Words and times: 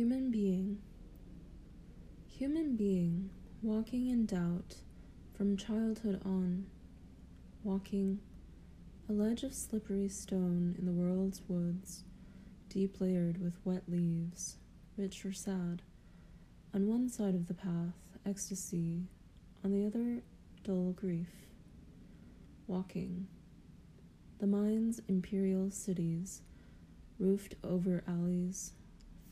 Human 0.00 0.30
being. 0.30 0.78
Human 2.26 2.74
being, 2.74 3.28
walking 3.60 4.08
in 4.08 4.24
doubt 4.24 4.76
from 5.36 5.58
childhood 5.58 6.22
on, 6.24 6.64
walking 7.64 8.18
a 9.10 9.12
ledge 9.12 9.42
of 9.42 9.52
slippery 9.52 10.08
stone 10.08 10.74
in 10.78 10.86
the 10.86 10.92
world's 10.92 11.42
woods, 11.48 12.04
deep 12.70 12.98
layered 12.98 13.42
with 13.42 13.60
wet 13.62 13.82
leaves, 13.88 14.56
rich 14.96 15.22
or 15.26 15.34
sad. 15.34 15.82
On 16.72 16.88
one 16.88 17.10
side 17.10 17.34
of 17.34 17.46
the 17.46 17.52
path, 17.52 18.16
ecstasy, 18.24 19.02
on 19.62 19.70
the 19.70 19.84
other, 19.86 20.22
dull 20.64 20.92
grief. 20.92 21.28
Walking. 22.66 23.26
The 24.38 24.46
mind's 24.46 25.02
imperial 25.08 25.70
cities, 25.70 26.40
roofed 27.18 27.54
over 27.62 28.02
alleys, 28.08 28.72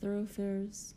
thoroughfares, 0.01 0.93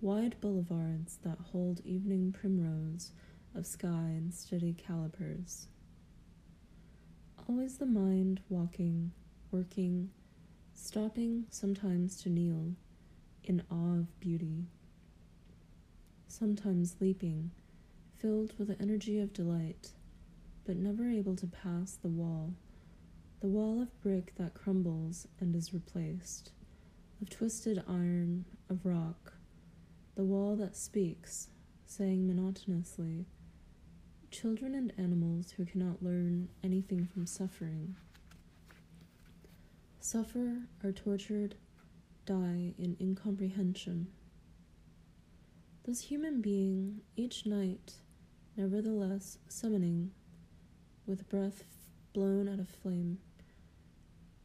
wide 0.00 0.36
boulevards 0.40 1.18
that 1.24 1.38
hold 1.52 1.80
evening 1.84 2.32
primrose 2.32 3.12
of 3.54 3.66
sky 3.66 4.10
and 4.16 4.32
steady 4.32 4.72
calipers. 4.72 5.68
Always 7.48 7.78
the 7.78 7.86
mind 7.86 8.40
walking, 8.48 9.12
working, 9.50 10.10
stopping 10.74 11.44
sometimes 11.50 12.20
to 12.22 12.28
kneel 12.28 12.74
in 13.44 13.62
awe 13.70 13.98
of 13.98 14.20
beauty, 14.20 14.66
sometimes 16.28 16.96
leaping, 17.00 17.50
filled 18.16 18.52
with 18.58 18.68
the 18.68 18.80
energy 18.80 19.20
of 19.20 19.32
delight, 19.32 19.92
but 20.64 20.76
never 20.76 21.08
able 21.08 21.36
to 21.36 21.46
pass 21.46 21.92
the 21.92 22.08
wall, 22.08 22.54
the 23.40 23.48
wall 23.48 23.82
of 23.82 24.00
brick 24.00 24.32
that 24.36 24.54
crumbles 24.54 25.26
and 25.40 25.54
is 25.54 25.74
replaced 25.74 26.52
of 27.22 27.30
twisted 27.30 27.82
iron, 27.88 28.44
of 28.68 28.84
rock, 28.84 29.34
the 30.16 30.24
wall 30.24 30.56
that 30.56 30.76
speaks, 30.76 31.48
saying 31.86 32.26
monotonously, 32.26 33.24
Children 34.32 34.74
and 34.74 34.92
animals 34.98 35.52
who 35.52 35.64
cannot 35.64 36.02
learn 36.02 36.48
anything 36.64 37.06
from 37.06 37.26
suffering 37.26 37.94
suffer, 40.00 40.62
are 40.82 40.90
tortured, 40.90 41.54
die 42.26 42.74
in 42.76 42.96
incomprehension. 43.00 44.08
This 45.84 46.00
human 46.00 46.40
being, 46.40 47.02
each 47.14 47.46
night, 47.46 47.92
nevertheless 48.56 49.38
summoning, 49.48 50.10
with 51.06 51.28
breath 51.28 51.62
blown 52.12 52.48
out 52.48 52.58
of 52.58 52.68
flame, 52.68 53.18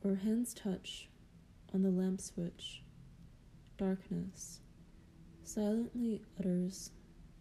or 0.04 0.16
hands 0.16 0.54
touch 0.54 1.10
on 1.78 1.84
the 1.84 1.92
lamp 1.92 2.20
switch, 2.20 2.82
darkness, 3.78 4.62
silently 5.44 6.24
utters, 6.40 6.90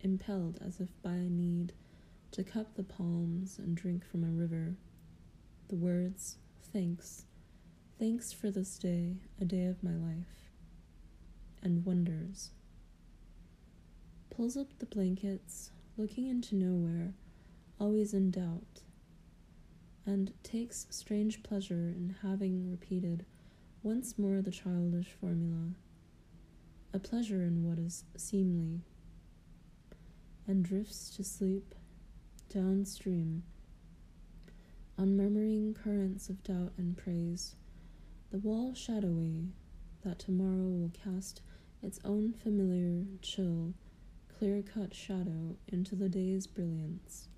impelled 0.02 0.58
as 0.62 0.78
if 0.78 0.90
by 1.02 1.14
a 1.14 1.30
need 1.30 1.72
to 2.32 2.44
cup 2.44 2.74
the 2.74 2.82
palms 2.82 3.58
and 3.58 3.74
drink 3.74 4.04
from 4.04 4.22
a 4.22 4.26
river, 4.26 4.76
the 5.68 5.74
words, 5.74 6.36
Thanks, 6.70 7.24
thanks 7.98 8.30
for 8.30 8.50
this 8.50 8.76
day, 8.76 9.16
a 9.40 9.46
day 9.46 9.64
of 9.64 9.82
my 9.82 9.94
life, 9.94 10.50
and 11.62 11.86
wonders. 11.86 12.50
Pulls 14.28 14.58
up 14.58 14.78
the 14.78 14.84
blankets, 14.84 15.70
looking 15.96 16.26
into 16.26 16.54
nowhere, 16.56 17.14
always 17.80 18.12
in 18.12 18.30
doubt, 18.32 18.82
and 20.04 20.34
takes 20.42 20.86
strange 20.90 21.42
pleasure 21.42 21.88
in 21.96 22.16
having 22.20 22.70
repeated 22.70 23.24
once 23.86 24.18
more 24.18 24.42
the 24.42 24.50
childish 24.50 25.12
formula, 25.20 25.70
a 26.92 26.98
pleasure 26.98 27.44
in 27.44 27.62
what 27.62 27.78
is 27.78 28.02
seemly, 28.16 28.80
and 30.48 30.64
drifts 30.64 31.08
to 31.08 31.22
sleep 31.22 31.72
downstream. 32.52 33.44
On 34.98 35.16
murmuring 35.16 35.72
currents 35.72 36.28
of 36.28 36.42
doubt 36.42 36.72
and 36.76 36.96
praise, 36.96 37.54
the 38.32 38.38
wall 38.38 38.75
shadowy 38.75 39.50
that 40.04 40.19
tomorrow 40.19 40.66
will 40.66 40.91
cast 41.04 41.41
its 41.80 42.00
own 42.04 42.32
familiar, 42.32 43.04
chill, 43.22 43.72
clear 44.36 44.62
cut 44.62 44.96
shadow 44.96 45.54
into 45.69 45.94
the 45.94 46.08
day's 46.08 46.48
brilliance 46.48 47.28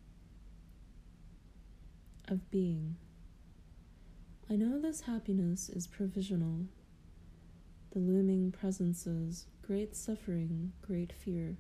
of 2.27 2.51
being. 2.51 2.97
I 4.51 4.57
know 4.57 4.81
this 4.81 5.03
happiness 5.03 5.69
is 5.69 5.87
provisional. 5.87 6.69
The 7.93 7.99
looming 7.99 8.51
presences, 8.51 9.45
great 9.61 9.95
suffering, 9.95 10.73
great 10.81 11.13
fear, 11.13 11.59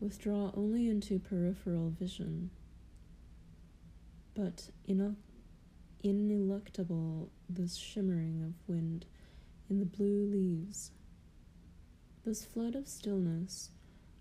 withdraw 0.00 0.50
only 0.54 0.88
into 0.88 1.20
peripheral 1.20 1.90
vision. 1.90 2.50
But 4.34 4.70
ineluctable 6.02 7.28
this 7.48 7.76
shimmering 7.76 8.42
of 8.42 8.54
wind 8.68 9.06
in 9.68 9.78
the 9.78 9.86
blue 9.86 10.24
leaves, 10.24 10.90
this 12.24 12.44
flood 12.44 12.74
of 12.74 12.88
stillness 12.88 13.70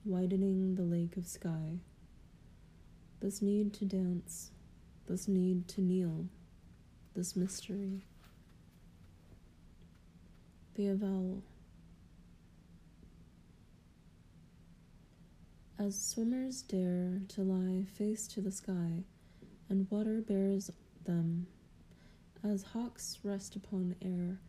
widening 0.05 0.75
the 0.75 0.83
lake 0.83 1.17
of 1.17 1.25
sky, 1.25 1.79
this 3.21 3.41
need 3.41 3.73
to 3.73 3.85
dance, 3.85 4.51
this 5.07 5.27
need 5.27 5.67
to 5.69 5.81
kneel 5.81 6.27
this 7.19 7.35
mystery. 7.35 7.99
The 10.75 10.87
avowal. 10.87 11.43
As 15.77 15.99
swimmers 15.99 16.61
dare 16.61 17.19
to 17.27 17.41
lie 17.41 17.83
face 17.97 18.25
to 18.29 18.39
the 18.39 18.53
sky, 18.53 19.03
and 19.67 19.91
water 19.91 20.21
bears 20.21 20.71
them, 21.03 21.47
as 22.41 22.63
hawks 22.63 23.19
rest 23.21 23.57
upon 23.57 23.97
air, 24.01 24.39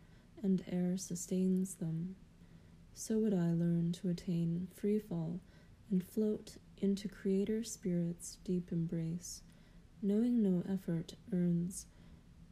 and 0.41 0.63
air 0.71 0.95
sustains 0.95 1.75
them, 1.75 2.15
so 2.93 3.19
would 3.19 3.33
I 3.33 3.51
learn 3.51 3.91
to 3.99 4.07
attain 4.07 4.69
free 4.73 4.99
fall 4.99 5.41
and 5.89 6.01
float 6.01 6.55
into 6.77 7.09
Creator 7.09 7.65
Spirit's 7.65 8.37
deep 8.45 8.71
embrace, 8.71 9.41
knowing 10.01 10.41
no 10.41 10.63
effort 10.73 11.15
earns 11.33 11.85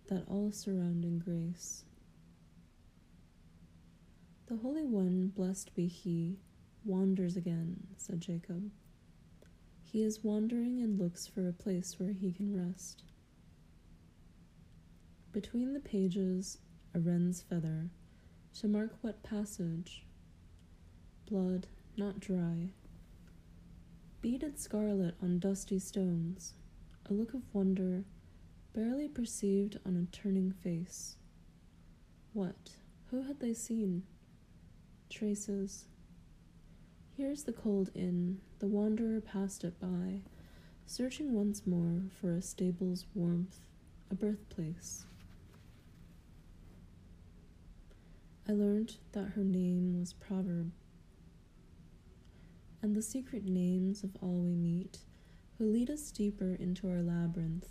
that 0.10 0.26
all 0.28 0.52
surrounding 0.52 1.20
grace. 1.20 1.84
The 4.48 4.58
Holy 4.58 4.84
One, 4.84 5.28
blessed 5.36 5.76
be 5.76 5.88
He, 5.88 6.40
wanders 6.84 7.38
again, 7.38 7.86
said 7.96 8.20
Jacob. 8.20 8.72
He 9.84 10.02
is 10.02 10.24
wandering 10.24 10.82
and 10.82 11.00
looks 11.00 11.28
for 11.28 11.48
a 11.48 11.54
place 11.54 12.00
where 12.00 12.14
he 12.14 12.32
can 12.32 12.56
rest. 12.56 13.04
Between 15.32 15.74
the 15.74 15.80
pages, 15.80 16.58
a 16.96 17.00
wren's 17.00 17.44
feather, 17.44 17.90
to 18.60 18.68
mark 18.68 18.96
what 19.02 19.22
passage. 19.22 20.04
Blood, 21.30 21.68
not 21.98 22.20
dry. 22.20 22.72
Beaded 24.22 24.60
scarlet 24.60 25.14
on 25.22 25.38
dusty 25.38 25.78
stones, 25.78 26.54
a 27.08 27.14
look 27.14 27.36
of 27.36 27.44
wonder 27.54 28.06
barely 28.74 29.08
perceived 29.08 29.80
on 29.86 29.96
a 29.96 30.16
turning 30.16 30.52
face. 30.52 31.18
What? 32.34 32.72
Who 33.12 33.24
had 33.24 33.40
they 33.40 33.54
seen? 33.54 34.04
Traces. 35.10 35.86
Here's 37.18 37.44
the 37.44 37.54
cold 37.54 37.90
inn. 37.96 38.40
The 38.60 38.68
wanderer 38.68 39.20
passed 39.20 39.64
it 39.64 39.80
by, 39.80 40.22
searching 40.86 41.34
once 41.34 41.66
more 41.66 42.04
for 42.22 42.34
a 42.34 42.42
stable's 42.42 43.06
warmth, 43.16 43.60
a 44.12 44.16
birthplace. 44.16 45.06
I 48.48 48.54
learned 48.54 48.98
that 49.12 49.30
her 49.36 49.44
name 49.44 50.00
was 50.00 50.14
Proverb, 50.14 50.72
and 52.82 52.96
the 52.96 53.02
secret 53.02 53.46
names 53.46 54.04
of 54.04 54.16
all 54.22 54.42
we 54.42 54.56
meet, 54.56 55.00
who 55.58 55.66
lead 55.72 55.90
us 55.90 56.12
deeper 56.12 56.56
into 56.56 56.90
our 56.90 57.02
labyrinth 57.02 57.68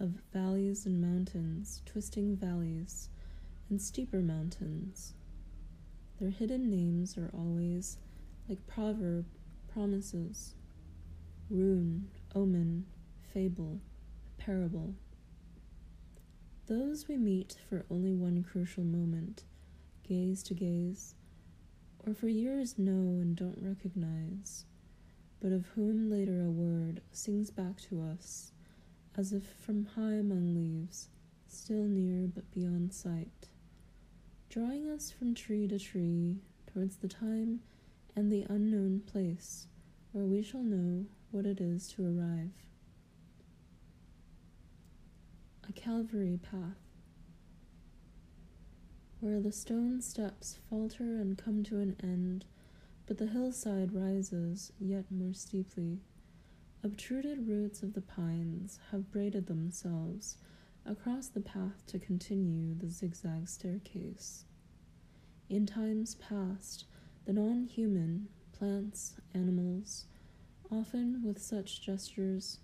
of 0.00 0.20
valleys 0.32 0.86
and 0.86 1.00
mountains, 1.00 1.82
twisting 1.86 2.36
valleys, 2.36 3.08
and 3.70 3.80
steeper 3.80 4.20
mountains. 4.20 5.14
Their 6.20 6.30
hidden 6.30 6.68
names 6.68 7.16
are 7.16 7.30
always 7.32 7.98
like 8.48 8.66
proverb, 8.66 9.26
promises, 9.72 10.54
rune, 11.50 12.08
omen, 12.34 12.86
fable, 13.32 13.80
parable. 14.38 14.94
Those 16.66 17.08
we 17.08 17.16
meet 17.16 17.56
for 17.68 17.84
only 17.90 18.14
one 18.14 18.42
crucial 18.42 18.84
moment, 18.84 19.44
gaze 20.06 20.42
to 20.44 20.54
gaze, 20.54 21.14
or 22.06 22.14
for 22.14 22.28
years 22.28 22.78
know 22.78 23.20
and 23.20 23.36
don't 23.36 23.58
recognize, 23.60 24.64
but 25.40 25.52
of 25.52 25.66
whom 25.74 26.10
later 26.10 26.42
a 26.42 26.50
word 26.50 27.00
sings 27.12 27.50
back 27.50 27.80
to 27.82 28.00
us 28.00 28.52
as 29.16 29.32
if 29.32 29.44
from 29.64 29.86
high 29.94 30.14
among 30.14 30.54
leaves, 30.54 31.08
still 31.48 31.84
near 31.84 32.26
but 32.26 32.50
beyond 32.50 32.92
sight, 32.92 33.48
drawing 34.48 34.88
us 34.88 35.10
from 35.10 35.34
tree 35.34 35.68
to 35.68 35.78
tree 35.78 36.36
towards 36.72 36.96
the 36.96 37.08
time 37.08 37.60
and 38.16 38.30
the 38.30 38.46
unknown 38.48 39.00
place 39.00 39.66
where 40.12 40.24
we 40.24 40.42
shall 40.42 40.62
know 40.62 41.04
what 41.30 41.46
it 41.46 41.60
is 41.60 41.88
to 41.88 42.04
arrive. 42.04 42.52
A 45.68 45.72
Calvary 45.72 46.38
path, 46.42 46.78
where 49.20 49.40
the 49.40 49.52
stone 49.52 50.00
steps 50.02 50.58
falter 50.68 51.02
and 51.02 51.38
come 51.38 51.62
to 51.64 51.78
an 51.78 51.96
end, 52.02 52.44
but 53.06 53.18
the 53.18 53.26
hillside 53.26 53.92
rises 53.92 54.72
yet 54.78 55.04
more 55.10 55.32
steeply. 55.32 56.00
Obtruded 56.84 57.48
roots 57.48 57.82
of 57.82 57.94
the 57.94 58.02
pines 58.02 58.78
have 58.90 59.10
braided 59.10 59.46
themselves 59.46 60.36
across 60.84 61.28
the 61.28 61.40
path 61.40 61.82
to 61.86 61.98
continue 61.98 62.74
the 62.74 62.90
zigzag 62.90 63.48
staircase. 63.48 64.44
In 65.48 65.64
times 65.64 66.16
past, 66.16 66.84
the 67.24 67.32
non 67.32 67.64
human, 67.64 68.28
plants, 68.52 69.14
animals, 69.32 70.04
often 70.70 71.22
with 71.24 71.40
such 71.40 71.80
gestures, 71.80 72.58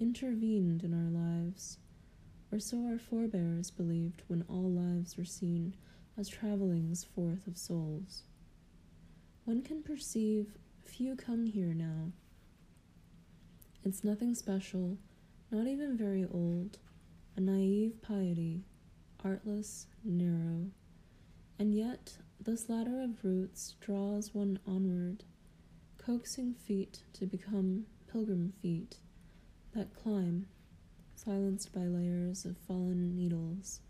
intervened 0.00 0.82
in 0.82 0.94
our 0.94 1.10
lives, 1.10 1.76
or 2.50 2.58
so 2.58 2.86
our 2.86 2.98
forebears 2.98 3.70
believed 3.70 4.22
when 4.26 4.40
all 4.48 4.70
lives 4.70 5.18
were 5.18 5.26
seen 5.26 5.74
as 6.16 6.30
travellings 6.30 7.04
forth 7.04 7.46
of 7.46 7.58
souls. 7.58 8.22
One 9.44 9.60
can 9.60 9.82
perceive 9.82 10.56
few 10.82 11.14
come 11.14 11.44
here 11.44 11.74
now. 11.74 12.12
It's 13.86 14.02
nothing 14.02 14.34
special, 14.34 14.98
not 15.52 15.68
even 15.68 15.96
very 15.96 16.24
old, 16.24 16.80
a 17.36 17.40
naive 17.40 18.02
piety, 18.02 18.64
artless, 19.24 19.86
narrow, 20.02 20.72
and 21.56 21.72
yet 21.72 22.18
this 22.40 22.68
ladder 22.68 23.00
of 23.00 23.22
roots 23.22 23.76
draws 23.80 24.34
one 24.34 24.58
onward, 24.66 25.22
coaxing 25.98 26.52
feet 26.54 27.04
to 27.12 27.26
become 27.26 27.86
pilgrim 28.10 28.52
feet 28.60 28.96
that 29.72 29.94
climb, 29.94 30.48
silenced 31.14 31.72
by 31.72 31.82
layers 31.86 32.44
of 32.44 32.56
fallen 32.58 33.14
needles, 33.14 33.82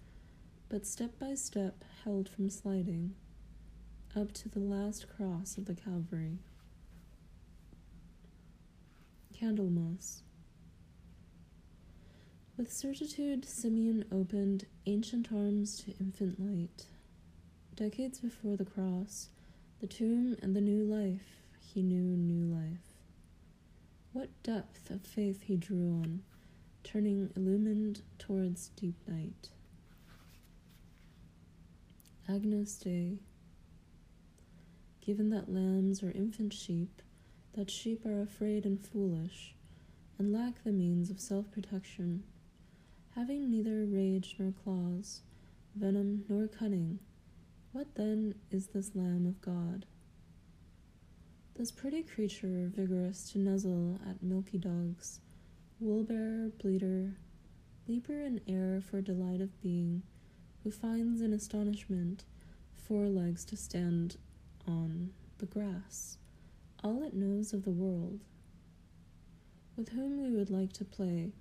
but 0.69 0.85
step 0.87 1.19
by 1.19 1.35
step 1.35 1.83
held 2.05 2.29
from 2.29 2.51
sliding, 2.51 3.15
up 4.15 4.31
to 4.33 4.51
the 4.51 4.61
last 4.61 5.07
cross 5.09 5.57
of 5.57 5.65
the 5.65 5.75
Calvary. 5.75 6.41
Candlemas. 9.39 10.23
With 12.57 12.73
certitude, 12.73 13.45
Simeon 13.45 14.07
opened 14.11 14.67
ancient 14.87 15.31
arms 15.31 15.83
to 15.83 15.95
infant 16.01 16.41
light. 16.41 16.87
Decades 17.75 18.19
before 18.19 18.57
the 18.57 18.65
cross, 18.65 19.29
the 19.81 19.87
tomb, 19.87 20.37
and 20.41 20.57
the 20.57 20.63
new 20.63 20.85
life, 20.85 21.43
he 21.61 21.83
knew 21.83 22.17
new 22.17 22.47
life. 22.47 22.95
What 24.15 24.31
depth 24.43 24.91
of 24.91 25.03
faith 25.03 25.43
he 25.43 25.57
drew 25.57 26.01
on, 26.03 26.23
turning 26.83 27.31
illumined 27.37 28.01
towards 28.19 28.69
deep 28.69 28.97
night. 29.07 29.51
Agnus 32.27 32.77
Dei. 32.77 33.19
Given 35.03 35.29
that 35.29 35.53
lambs 35.53 36.03
are 36.03 36.11
infant 36.11 36.55
sheep, 36.55 37.03
that 37.57 37.71
sheep 37.71 38.05
are 38.05 38.21
afraid 38.21 38.65
and 38.67 38.85
foolish, 38.85 39.55
and 40.19 40.33
lack 40.33 40.63
the 40.63 40.73
means 40.73 41.11
of 41.11 41.19
self 41.21 41.51
protection, 41.51 42.23
having 43.15 43.51
neither 43.51 43.85
rage 43.87 44.37
nor 44.39 44.53
claws, 44.63 45.23
venom 45.75 46.25
nor 46.29 46.47
cunning, 46.47 46.99
what 47.73 47.95
then 47.95 48.35
is 48.51 48.69
this 48.69 48.93
Lamb 48.95 49.27
of 49.27 49.41
God? 49.41 49.87
This 51.57 51.71
pretty 51.71 52.03
creature, 52.03 52.71
vigorous 52.75 53.31
to 53.33 53.39
nuzzle 53.39 53.99
at 54.09 54.23
milky 54.23 54.59
dogs, 54.59 55.21
wool 55.81 56.03
bearer, 56.03 56.51
bleeder, 56.61 57.17
leaper 57.89 58.21
in 58.21 58.41
air 58.47 58.81
for 58.81 59.01
delight 59.01 59.41
of 59.41 59.61
being, 59.63 60.03
who 60.63 60.71
finds 60.71 61.21
in 61.21 61.33
astonishment 61.33 62.25
four 62.75 63.07
legs 63.07 63.45
to 63.47 63.57
stand 63.57 64.17
on 64.67 65.11
the 65.39 65.47
grass, 65.47 66.19
all 66.83 67.03
it 67.03 67.15
knows 67.15 67.53
of 67.53 67.65
the 67.65 67.71
world, 67.71 68.21
with 69.77 69.91
whom 69.91 70.23
we 70.23 70.31
would 70.31 70.51
like 70.51 70.73
to 70.75 70.85
play 70.85 71.33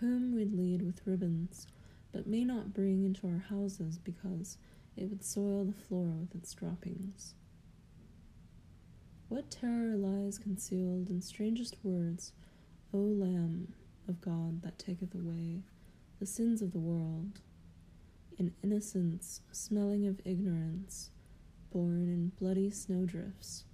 whom 0.00 0.32
we'd 0.34 0.54
lead 0.54 0.82
with 0.82 1.06
ribbons, 1.06 1.66
but 2.12 2.26
may 2.26 2.44
not 2.44 2.72
bring 2.72 3.04
into 3.04 3.26
our 3.26 3.44
houses 3.50 3.98
because 3.98 4.56
it 4.96 5.08
would 5.08 5.24
soil 5.24 5.64
the 5.64 5.72
floor 5.72 6.06
with 6.06 6.34
its 6.34 6.54
droppings. 6.54 7.34
What 9.28 9.50
terror 9.50 9.96
lies 9.96 10.38
concealed 10.38 11.10
in 11.10 11.20
strangest 11.20 11.76
words, 11.82 12.32
O 12.94 12.98
Lamb 12.98 13.74
of 14.08 14.20
God 14.20 14.62
that 14.62 14.78
taketh 14.78 15.14
away 15.14 15.62
the 16.18 16.26
sins 16.26 16.62
of 16.62 16.72
the 16.72 16.78
world, 16.78 17.40
in 18.38 18.54
innocence 18.62 19.40
smelling 19.50 20.06
of 20.06 20.20
ignorance, 20.24 21.10
born 21.70 22.08
in 22.08 22.32
bloody 22.38 22.70
snowdrifts, 22.70 23.64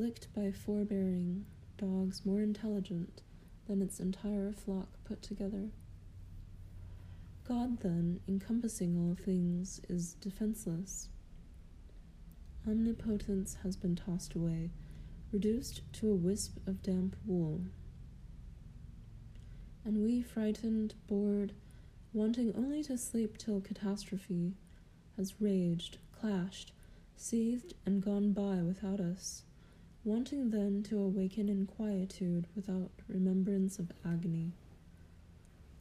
licked 0.00 0.32
by 0.34 0.50
forbearing 0.50 1.44
dogs 1.76 2.24
more 2.24 2.40
intelligent 2.40 3.20
than 3.68 3.82
its 3.82 4.00
entire 4.00 4.50
flock 4.50 4.88
put 5.04 5.20
together. 5.20 5.68
God, 7.46 7.80
then, 7.80 8.20
encompassing 8.26 8.96
all 8.96 9.14
things, 9.14 9.78
is 9.90 10.14
defenseless. 10.14 11.08
Omnipotence 12.66 13.58
has 13.62 13.76
been 13.76 13.94
tossed 13.94 14.34
away, 14.34 14.70
reduced 15.32 15.82
to 15.94 16.10
a 16.10 16.14
wisp 16.14 16.56
of 16.66 16.82
damp 16.82 17.14
wool. 17.26 17.60
And 19.84 20.02
we, 20.02 20.22
frightened, 20.22 20.94
bored, 21.08 21.52
wanting 22.14 22.54
only 22.56 22.82
to 22.84 22.96
sleep 22.96 23.36
till 23.36 23.60
catastrophe 23.60 24.54
has 25.18 25.40
raged, 25.40 25.98
clashed, 26.18 26.72
seethed, 27.16 27.74
and 27.84 28.02
gone 28.02 28.32
by 28.32 28.62
without 28.62 29.00
us 29.00 29.42
wanting 30.04 30.50
then 30.50 30.82
to 30.82 30.98
awaken 30.98 31.48
in 31.48 31.66
quietude 31.66 32.46
without 32.56 32.90
remembrance 33.06 33.78
of 33.78 33.92
agony. 34.04 34.52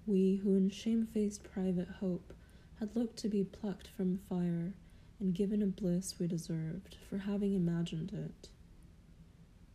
We 0.06 0.38
who 0.38 0.56
in 0.56 0.70
shamefaced 0.70 1.44
private 1.44 1.88
hope 2.00 2.34
had 2.80 2.96
looked 2.96 3.18
to 3.20 3.30
be 3.30 3.46
plucked 3.46 3.88
from 3.88 4.20
fire 4.28 4.74
and 5.20 5.34
given 5.34 5.62
a 5.62 5.68
bliss 5.68 6.16
we 6.20 6.28
deserved 6.28 6.98
for 7.10 7.20
having 7.20 7.54
imagined 7.54 8.12
it. 8.14 8.50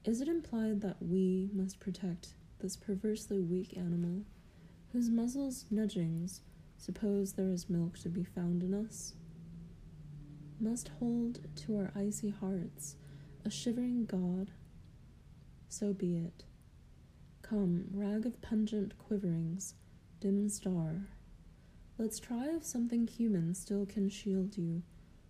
Is 0.04 0.21
it 0.21 0.28
implied 0.28 0.83
that 0.83 1.02
we 1.02 1.49
must 1.54 1.80
protect 1.80 2.35
this 2.61 2.76
perversely 2.76 3.40
weak 3.40 3.76
animal, 3.76 4.25
whose 4.92 5.09
muzzle's 5.09 5.64
nudgings 5.71 6.42
suppose 6.76 7.33
there 7.33 7.50
is 7.50 7.71
milk 7.71 7.99
to 8.00 8.11
be 8.11 8.25
found 8.25 8.62
in 8.62 8.75
us? 8.75 9.14
Must 10.61 10.90
hold 11.00 11.40
to 11.57 11.76
our 11.78 11.90
icy 11.97 12.28
hearts 12.28 12.97
a 13.47 13.51
shivering 13.51 14.07
god. 14.07 14.51
So 15.69 15.93
be 15.93 16.17
it. 16.17 16.45
Come, 17.43 17.85
rag 17.93 18.25
of 18.25 18.41
pungent 18.41 18.97
quiverings, 18.99 19.75
dim 20.21 20.49
star. 20.49 21.09
Let's 21.99 22.19
try 22.19 22.47
if 22.49 22.65
something 22.65 23.07
human 23.07 23.55
still 23.55 23.85
can 23.85 24.09
shield 24.09 24.57
you, 24.57 24.83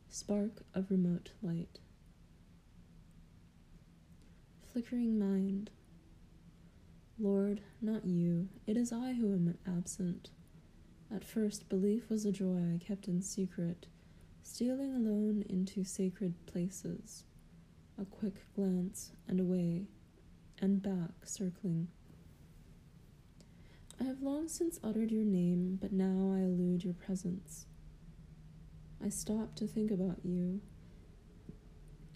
spark 0.08 0.62
of 0.74 0.90
remote 0.90 1.32
light. 1.42 1.80
Flickering 4.72 5.18
mind. 5.18 5.70
Lord, 7.18 7.62
not 7.80 8.04
you, 8.04 8.48
it 8.66 8.76
is 8.76 8.92
I 8.92 9.14
who 9.14 9.32
am 9.32 9.58
absent. 9.66 10.30
At 11.12 11.24
first, 11.24 11.68
belief 11.68 12.08
was 12.10 12.24
a 12.24 12.32
joy 12.32 12.74
I 12.74 12.84
kept 12.84 13.08
in 13.08 13.22
secret, 13.22 13.86
stealing 14.42 14.94
alone 14.94 15.44
into 15.48 15.84
sacred 15.84 16.34
places 16.46 17.24
a 18.00 18.04
quick 18.04 18.34
glance 18.54 19.12
and 19.28 19.40
away, 19.40 19.86
and 20.60 20.82
back, 20.82 21.10
circling. 21.24 21.88
I 24.00 24.04
have 24.04 24.22
long 24.22 24.48
since 24.48 24.80
uttered 24.82 25.10
your 25.10 25.24
name, 25.24 25.78
but 25.80 25.92
now 25.92 26.34
I 26.34 26.40
elude 26.40 26.84
your 26.84 26.94
presence. 26.94 27.66
I 29.04 29.08
stop 29.08 29.54
to 29.56 29.66
think 29.66 29.90
about 29.90 30.18
you, 30.24 30.60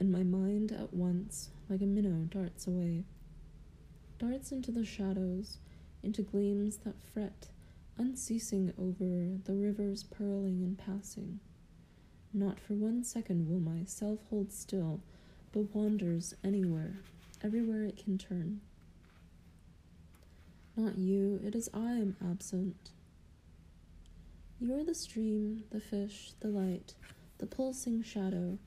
and 0.00 0.10
my 0.10 0.22
mind 0.22 0.72
at 0.72 0.92
once, 0.92 1.50
like 1.68 1.82
a 1.82 1.86
minnow, 1.86 2.24
darts 2.30 2.66
away, 2.66 3.04
darts 4.18 4.50
into 4.50 4.72
the 4.72 4.84
shadows, 4.84 5.58
into 6.02 6.22
gleams 6.22 6.78
that 6.78 7.00
fret, 7.12 7.48
unceasing 7.96 8.72
over 8.78 9.38
the 9.44 9.54
rivers 9.54 10.02
purling 10.02 10.62
and 10.62 10.78
passing. 10.78 11.40
Not 12.32 12.58
for 12.58 12.74
one 12.74 13.04
second 13.04 13.48
will 13.48 13.60
my 13.60 13.84
self 13.84 14.20
hold 14.30 14.52
still 14.52 15.02
but 15.58 15.74
wanders 15.74 16.34
anywhere, 16.44 17.00
everywhere 17.42 17.82
it 17.82 17.96
can 17.96 18.16
turn. 18.16 18.60
Not 20.76 20.96
you, 20.96 21.40
it 21.44 21.56
is 21.56 21.68
I 21.74 21.94
am 21.94 22.14
absent. 22.24 22.90
You 24.60 24.78
are 24.78 24.84
the 24.84 24.94
stream, 24.94 25.64
the 25.70 25.80
fish, 25.80 26.30
the 26.38 26.46
light, 26.46 26.94
the 27.38 27.46
pulsing 27.46 28.04
shadow, 28.04 28.58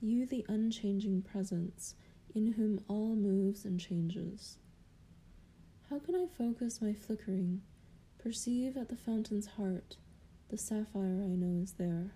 you, 0.00 0.26
the 0.26 0.44
unchanging 0.48 1.22
presence, 1.22 1.94
in 2.34 2.54
whom 2.54 2.80
all 2.88 3.14
moves 3.14 3.64
and 3.64 3.78
changes. 3.78 4.56
How 5.88 6.00
can 6.00 6.16
I 6.16 6.26
focus 6.36 6.82
my 6.82 6.94
flickering, 6.94 7.62
perceive 8.18 8.76
at 8.76 8.88
the 8.88 8.96
fountain's 8.96 9.46
heart 9.46 9.98
the 10.48 10.58
sapphire 10.58 11.22
I 11.22 11.36
know 11.36 11.62
is 11.62 11.74
there? 11.74 12.10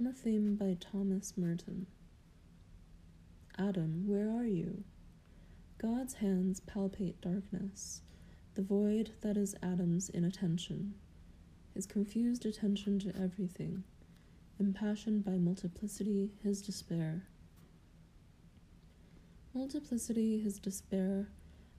On 0.00 0.08
a 0.08 0.12
theme 0.12 0.56
by 0.56 0.76
Thomas 0.80 1.34
Merton. 1.36 1.86
Adam, 3.56 4.08
where 4.08 4.28
are 4.28 4.44
you? 4.44 4.82
God's 5.78 6.14
hands 6.14 6.58
palpate 6.60 7.20
darkness, 7.20 8.02
the 8.56 8.62
void 8.62 9.12
that 9.20 9.36
is 9.36 9.54
Adam's 9.62 10.08
inattention, 10.08 10.94
his 11.74 11.86
confused 11.86 12.44
attention 12.44 12.98
to 12.98 13.14
everything, 13.16 13.84
impassioned 14.58 15.24
by 15.24 15.38
multiplicity, 15.38 16.32
his 16.42 16.60
despair. 16.60 17.28
Multiplicity, 19.54 20.40
his 20.40 20.58
despair, 20.58 21.28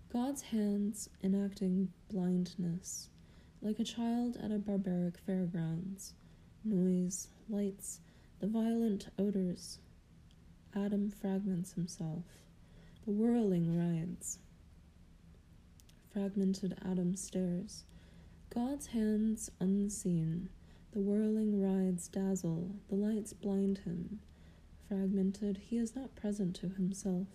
God's 0.07 0.41
hands 0.41 1.09
enacting 1.21 1.91
blindness, 2.09 3.09
like 3.61 3.79
a 3.79 3.83
child 3.83 4.37
at 4.41 4.51
a 4.51 4.57
barbaric 4.57 5.17
fairgrounds, 5.17 6.13
noise, 6.65 7.27
lights, 7.49 7.99
the 8.39 8.47
violent 8.47 9.07
odors. 9.17 9.79
Adam 10.75 11.09
fragments 11.09 11.73
himself. 11.73 12.23
The 13.05 13.11
whirling 13.11 13.77
rides. 13.77 14.39
Fragmented 16.11 16.77
Adam 16.83 17.15
stares. 17.15 17.83
God's 18.53 18.87
hands 18.87 19.51
unseen. 19.59 20.49
The 20.91 20.99
whirling 21.01 21.61
rides 21.61 22.07
dazzle. 22.07 22.71
The 22.89 22.95
lights 22.95 23.33
blind 23.33 23.79
him. 23.79 24.19
Fragmented, 24.87 25.57
he 25.57 25.77
is 25.77 25.95
not 25.95 26.15
present 26.15 26.55
to 26.57 26.69
himself. 26.69 27.27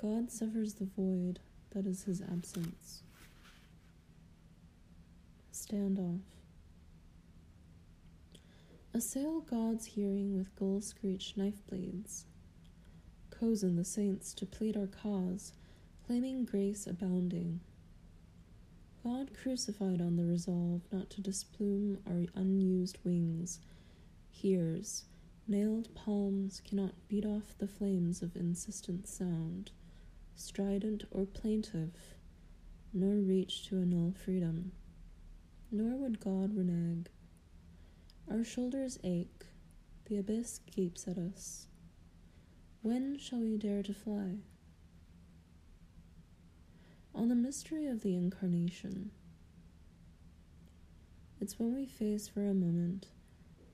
God 0.00 0.30
suffers 0.30 0.74
the 0.74 0.88
void 0.96 1.40
that 1.70 1.86
is 1.86 2.04
his 2.04 2.20
absence. 2.22 3.02
Standoff. 5.52 6.20
Assail 8.94 9.40
God's 9.40 9.86
hearing 9.86 10.36
with 10.36 10.54
gull 10.54 10.82
screech 10.82 11.34
knife 11.34 11.66
blades. 11.66 12.26
Cozen 13.30 13.76
the 13.76 13.86
saints 13.86 14.34
to 14.34 14.44
plead 14.44 14.76
our 14.76 14.86
cause, 14.86 15.54
claiming 16.06 16.44
grace 16.44 16.86
abounding. 16.86 17.60
God 19.02 19.30
crucified 19.34 20.02
on 20.02 20.16
the 20.16 20.26
resolve 20.26 20.82
not 20.92 21.08
to 21.08 21.22
displume 21.22 22.00
our 22.06 22.26
unused 22.38 22.98
wings, 23.02 23.60
hears, 24.30 25.04
nailed 25.48 25.94
palms 25.94 26.60
cannot 26.62 26.92
beat 27.08 27.24
off 27.24 27.56
the 27.56 27.66
flames 27.66 28.20
of 28.20 28.36
insistent 28.36 29.08
sound, 29.08 29.70
strident 30.36 31.04
or 31.10 31.24
plaintive, 31.24 32.14
nor 32.92 33.14
reach 33.14 33.66
to 33.68 33.80
annul 33.80 34.12
freedom. 34.12 34.72
Nor 35.70 35.96
would 35.96 36.20
God 36.20 36.54
renege. 36.54 37.06
Our 38.32 38.44
shoulders 38.44 38.98
ache, 39.04 39.44
the 40.06 40.16
abyss 40.16 40.60
gapes 40.74 41.06
at 41.06 41.18
us. 41.18 41.66
When 42.80 43.18
shall 43.18 43.40
we 43.40 43.58
dare 43.58 43.82
to 43.82 43.92
fly? 43.92 44.38
On 47.14 47.28
the 47.28 47.34
mystery 47.34 47.86
of 47.88 48.00
the 48.00 48.16
Incarnation. 48.16 49.10
It's 51.42 51.58
when 51.58 51.74
we 51.74 51.84
face 51.84 52.26
for 52.26 52.46
a 52.46 52.54
moment 52.54 53.08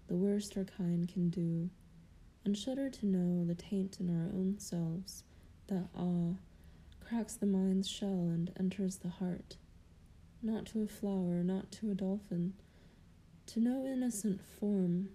the 0.08 0.16
worst 0.16 0.56
our 0.56 0.64
kind 0.64 1.08
can 1.08 1.30
do, 1.30 1.70
and 2.44 2.58
shudder 2.58 2.90
to 2.90 3.06
know 3.06 3.44
the 3.44 3.54
taint 3.54 4.00
in 4.00 4.10
our 4.10 4.26
own 4.36 4.56
selves 4.58 5.22
that 5.68 5.86
awe 5.96 6.34
cracks 6.98 7.34
the 7.34 7.46
mind's 7.46 7.88
shell 7.88 8.28
and 8.28 8.50
enters 8.58 8.96
the 8.96 9.08
heart, 9.08 9.56
not 10.42 10.66
to 10.66 10.82
a 10.82 10.88
flower, 10.88 11.44
not 11.44 11.70
to 11.70 11.92
a 11.92 11.94
dolphin 11.94 12.54
to 13.48 13.60
no 13.60 13.86
innocent 13.86 14.40
form, 14.60 15.08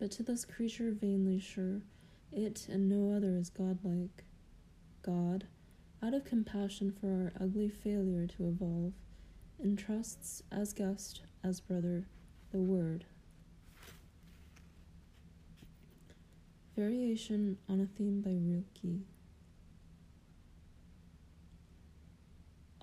but 0.00 0.10
to 0.10 0.24
this 0.24 0.44
creature 0.44 0.90
vainly 0.90 1.38
sure 1.38 1.80
it 2.32 2.66
and 2.68 2.88
no 2.88 3.16
other 3.16 3.36
is 3.36 3.50
godlike. 3.50 4.24
God, 5.02 5.46
out 6.02 6.12
of 6.12 6.24
compassion 6.24 6.92
for 7.00 7.06
our 7.06 7.32
ugly 7.40 7.68
failure 7.68 8.26
to 8.26 8.48
evolve, 8.48 8.92
entrusts 9.62 10.42
as 10.50 10.72
guest, 10.72 11.22
as 11.44 11.60
brother, 11.60 12.04
the 12.50 12.58
Word. 12.58 13.04
Variation 16.76 17.58
on 17.68 17.80
a 17.80 17.86
theme 17.86 18.20
by 18.20 18.30
Rilke. 18.30 19.02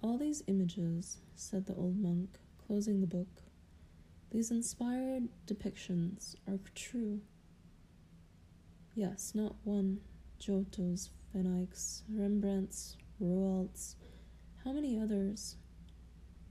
All 0.01 0.17
these 0.17 0.41
images, 0.47 1.17
said 1.35 1.65
the 1.65 1.75
old 1.75 1.97
monk, 1.97 2.39
closing 2.65 3.01
the 3.01 3.07
book, 3.07 3.44
these 4.35 4.51
inspired 4.51 5.29
depictions 5.47 6.35
are 6.45 6.59
true. 6.73 7.21
Yes, 8.93 9.31
not 9.33 9.55
one. 9.63 10.01
Giotto's, 10.39 11.09
Van 11.33 11.47
Eyck's, 11.47 12.03
Rembrandt's, 12.13 12.97
Rouault's, 13.17 13.95
how 14.65 14.73
many 14.73 14.99
others? 14.99 15.55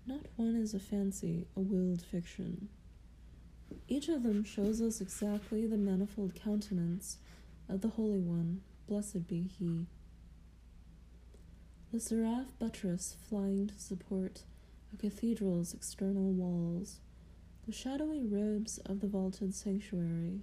Not 0.06 0.24
one 0.36 0.56
is 0.56 0.72
a 0.72 0.78
fancy, 0.78 1.46
a 1.54 1.60
willed 1.60 2.00
fiction. 2.00 2.70
Each 3.86 4.08
of 4.08 4.22
them 4.22 4.44
shows 4.44 4.80
us 4.80 5.02
exactly 5.02 5.66
the 5.66 5.76
manifold 5.76 6.34
countenance 6.34 7.18
of 7.68 7.82
the 7.82 7.88
Holy 7.88 8.20
One, 8.20 8.62
blessed 8.88 9.26
be 9.26 9.42
He. 9.42 9.84
The 11.92 12.00
seraph 12.00 12.58
buttress 12.58 13.14
flying 13.28 13.66
to 13.66 13.78
support 13.78 14.44
a 14.90 14.96
cathedral's 14.96 15.74
external 15.74 16.32
walls 16.32 17.00
the 17.66 17.72
shadowy 17.72 18.22
ribs 18.22 18.76
of 18.84 19.00
the 19.00 19.06
vaulted 19.06 19.54
sanctuary 19.54 20.42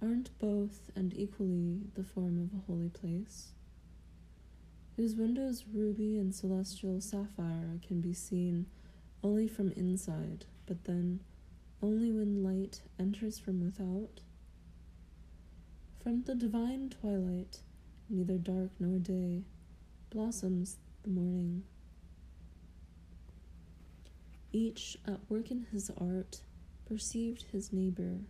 aren't 0.00 0.38
both 0.38 0.90
and 0.94 1.12
equally 1.14 1.80
the 1.94 2.02
form 2.02 2.38
of 2.42 2.58
a 2.58 2.62
holy 2.66 2.88
place, 2.88 3.52
whose 4.96 5.14
windows 5.14 5.64
ruby 5.70 6.16
and 6.16 6.34
celestial 6.34 6.98
sapphire 7.00 7.78
can 7.86 8.00
be 8.00 8.14
seen 8.14 8.64
only 9.22 9.46
from 9.46 9.70
inside, 9.72 10.46
but 10.66 10.84
then 10.84 11.20
only 11.82 12.10
when 12.10 12.42
light 12.42 12.80
enters 12.98 13.38
from 13.38 13.62
without? 13.62 14.20
From 16.02 16.22
the 16.22 16.34
divine 16.34 16.88
twilight, 16.88 17.60
neither 18.08 18.38
dark 18.38 18.70
nor 18.78 18.98
day, 18.98 19.42
blossoms 20.08 20.78
the 21.02 21.10
morning. 21.10 21.64
Each 24.52 24.96
at 25.06 25.20
work 25.28 25.50
in 25.50 25.66
his 25.70 25.90
art 26.00 26.40
perceived 26.86 27.44
his 27.52 27.72
neighbor. 27.72 28.20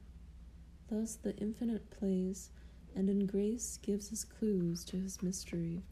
Thus 0.89 1.17
the 1.17 1.37
infinite 1.37 1.91
plays, 1.91 2.51
and 2.95 3.11
in 3.11 3.27
grace 3.27 3.79
gives 3.83 4.13
us 4.13 4.25
clues 4.25 4.85
to 4.87 4.97
his 4.97 5.23
mystery. 5.23 5.83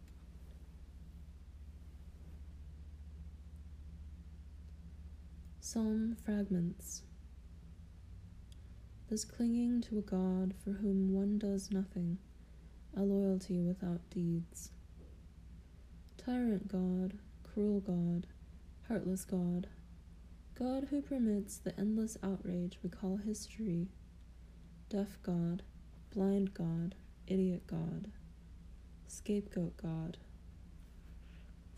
Psalm 5.61 6.17
Fragments 6.25 7.03
This 9.11 9.25
clinging 9.25 9.81
to 9.83 9.99
a 9.99 10.03
God 10.03 10.55
for 10.63 10.73
whom 10.73 11.13
one 11.13 11.39
does 11.39 11.71
nothing, 11.71 12.19
a 12.97 13.03
loyalty 13.03 13.61
without 13.61 14.01
deeds. 14.11 14.71
Tyrant 16.17 16.69
God, 16.69 17.19
cruel 17.43 17.81
God, 17.81 18.27
heartless 18.89 19.25
God, 19.25 19.67
God 20.57 20.87
who 20.91 21.03
permits 21.03 21.57
the 21.57 21.77
endless 21.79 22.17
outrage 22.23 22.79
we 22.83 22.89
call 22.89 23.17
history. 23.17 23.89
Deaf 24.89 25.19
God, 25.25 25.63
blind 26.15 26.55
God, 26.55 26.95
idiot 27.27 27.63
God, 27.67 28.13
scapegoat 29.09 29.77
God. 29.77 30.17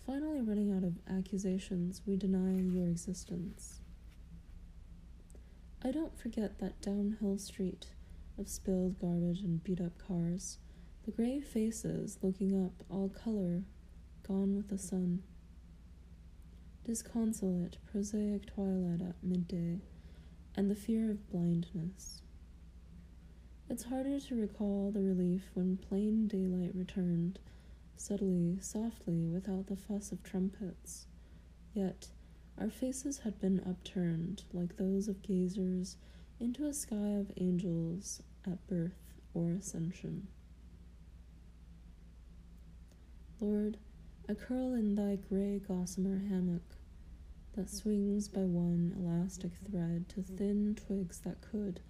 Finally, 0.06 0.42
running 0.42 0.70
out 0.76 0.84
of 0.84 0.98
accusations, 1.08 2.02
we 2.06 2.16
deny 2.16 2.60
your 2.60 2.86
existence. 2.86 3.80
I 5.82 5.90
don't 5.90 6.18
forget 6.18 6.58
that 6.58 6.82
downhill 6.82 7.38
street 7.38 7.86
of 8.38 8.46
spilled 8.46 9.00
garbage 9.00 9.40
and 9.40 9.64
beat 9.64 9.80
up 9.80 9.96
cars, 9.96 10.58
the 11.06 11.12
gray 11.12 11.40
faces 11.40 12.18
looking 12.20 12.62
up, 12.62 12.84
all 12.90 13.08
color, 13.08 13.62
gone 14.22 14.54
with 14.54 14.68
the 14.68 14.78
sun 14.78 15.22
disconsolate, 16.86 17.78
prosaic 17.90 18.46
twilight 18.46 19.02
at 19.02 19.16
midday, 19.20 19.80
and 20.54 20.70
the 20.70 20.74
fear 20.76 21.10
of 21.10 21.28
blindness. 21.30 22.22
It's 23.68 23.82
harder 23.82 24.20
to 24.20 24.40
recall 24.40 24.92
the 24.92 25.02
relief 25.02 25.50
when 25.54 25.78
plain 25.78 26.28
daylight 26.28 26.70
returned, 26.76 27.40
subtly, 27.96 28.58
softly, 28.60 29.26
without 29.26 29.66
the 29.66 29.74
fuss 29.74 30.12
of 30.12 30.22
trumpets. 30.22 31.06
Yet 31.74 32.10
our 32.56 32.70
faces 32.70 33.18
had 33.18 33.40
been 33.40 33.60
upturned, 33.68 34.44
like 34.52 34.76
those 34.76 35.08
of 35.08 35.22
gazers 35.22 35.96
into 36.38 36.66
a 36.66 36.72
sky 36.72 37.16
of 37.18 37.32
angels 37.36 38.22
at 38.46 38.64
birth 38.68 39.12
or 39.34 39.50
ascension. 39.50 40.28
Lord, 43.40 43.76
I 44.28 44.34
curl 44.34 44.74
in 44.74 44.94
thy 44.94 45.16
gray 45.16 45.60
gossamer 45.66 46.18
hammock 46.28 46.75
that 47.56 47.70
swings 47.70 48.28
by 48.28 48.42
one 48.42 48.94
elastic 48.98 49.52
thread 49.68 50.08
to 50.10 50.22
thin 50.22 50.76
twigs 50.76 51.20
that 51.20 51.40
could, 51.40 51.80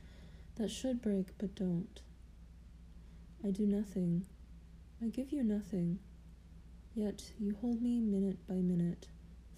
that 0.57 0.71
should 0.71 1.03
break 1.03 1.37
but 1.39 1.55
don't. 1.55 2.01
I 3.45 3.51
do 3.51 3.67
nothing, 3.67 4.27
I 5.03 5.07
give 5.09 5.33
you 5.33 5.43
nothing, 5.43 5.99
yet 6.95 7.33
you 7.39 7.57
hold 7.61 7.83
me 7.83 8.01
minute 8.01 8.47
by 8.47 8.55
minute 8.55 9.09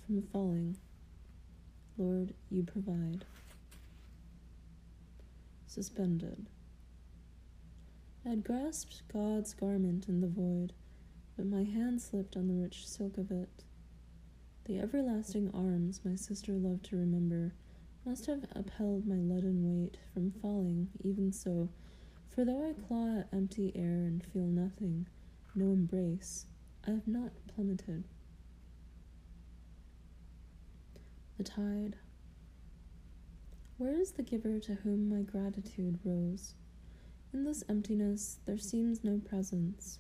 from 0.05 0.23
falling. 0.23 0.77
Lord, 1.97 2.35
you 2.51 2.63
provide. 2.63 3.25
Suspended. 5.67 6.47
I 8.25 8.31
had 8.31 8.45
grasped 8.45 9.03
God's 9.13 9.55
garment 9.55 10.09
in 10.09 10.21
the 10.21 10.27
void 10.27 10.73
but 11.39 11.47
my 11.47 11.63
hand 11.63 12.03
slipped 12.03 12.37
on 12.37 12.49
the 12.49 12.55
rich 12.55 12.87
silk 12.87 13.17
of 13.17 13.31
it. 13.31 13.63
The 14.69 14.81
everlasting 14.81 15.51
arms 15.55 16.03
my 16.05 16.15
sister 16.15 16.53
loved 16.53 16.85
to 16.91 16.97
remember 16.97 17.55
must 18.05 18.27
have 18.27 18.45
upheld 18.53 19.07
my 19.07 19.15
leaden 19.15 19.65
weight 19.65 19.97
from 20.13 20.31
falling, 20.31 20.89
even 21.03 21.33
so, 21.33 21.71
for 22.29 22.45
though 22.45 22.69
I 22.69 22.75
claw 22.75 23.21
at 23.21 23.29
empty 23.33 23.73
air 23.75 24.05
and 24.05 24.23
feel 24.23 24.45
nothing, 24.45 25.07
no 25.55 25.73
embrace, 25.73 26.45
I 26.87 26.91
have 26.91 27.09
not 27.09 27.33
plummeted. 27.47 28.05
The 31.39 31.45
tide. 31.45 31.97
Where 33.79 33.99
is 33.99 34.13
the 34.13 34.23
giver 34.23 34.61
to 34.61 34.75
whom 34.75 35.09
my 35.09 35.23
gratitude 35.23 35.99
rose? 36.05 36.55
In 37.33 37.45
this 37.45 37.65
emptiness 37.71 38.41
there 38.45 38.59
seems 38.59 39.03
no 39.03 39.19
presence, 39.19 39.99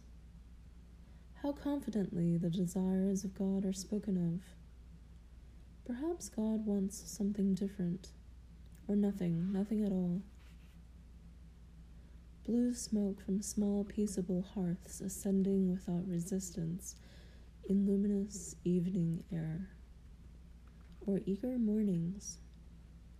how 1.42 1.52
confidently 1.52 2.36
the 2.36 2.50
desires 2.50 3.24
of 3.24 3.34
God 3.34 3.64
are 3.64 3.72
spoken 3.72 4.18
of. 4.18 4.57
Perhaps 5.88 6.28
God 6.28 6.66
wants 6.66 7.02
something 7.06 7.54
different, 7.54 8.10
or 8.86 8.94
nothing, 8.94 9.50
nothing 9.54 9.82
at 9.82 9.90
all. 9.90 10.20
Blue 12.44 12.74
smoke 12.74 13.22
from 13.24 13.40
small 13.40 13.84
peaceable 13.84 14.42
hearths 14.54 15.00
ascending 15.00 15.70
without 15.70 16.06
resistance 16.06 16.94
in 17.70 17.86
luminous 17.86 18.54
evening 18.64 19.24
air, 19.32 19.70
or 21.06 21.22
eager 21.24 21.58
mornings, 21.58 22.36